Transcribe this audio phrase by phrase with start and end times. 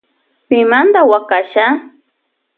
[0.47, 1.65] Pimanda huakasha.